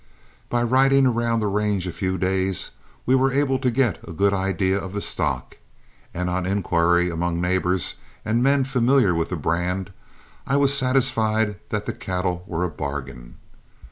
[0.49, 2.71] By riding around the range a few days
[3.05, 5.57] we were able to get a good idea of the stock,
[6.11, 7.93] and on inquiry among neighbors
[8.25, 9.93] and men familiar with the brand,
[10.47, 13.37] I was satisfied that the cattle were a bargain.